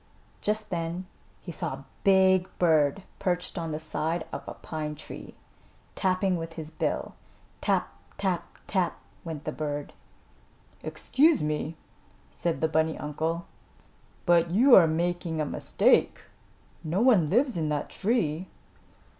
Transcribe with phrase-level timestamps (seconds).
[0.41, 1.05] Just then
[1.41, 5.35] he saw a big bird perched on the side of a pine tree,
[5.93, 7.13] tapping with his bill.
[7.61, 7.87] "Tap!
[8.17, 8.57] Tap!
[8.65, 9.93] Tap!" went the bird.
[10.81, 11.77] "Excuse me,"
[12.31, 13.45] said the bunny uncle,
[14.25, 16.23] "but you are making a mistake.
[16.83, 18.47] No one lives in that tree."